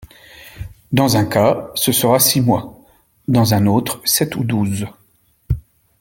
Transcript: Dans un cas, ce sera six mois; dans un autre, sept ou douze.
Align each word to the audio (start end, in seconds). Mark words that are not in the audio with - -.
Dans 0.91 1.15
un 1.17 1.25
cas, 1.25 1.69
ce 1.75 1.91
sera 1.91 2.17
six 2.19 2.41
mois; 2.41 2.81
dans 3.27 3.53
un 3.53 3.67
autre, 3.67 4.01
sept 4.03 4.35
ou 4.35 4.43
douze. 4.43 4.87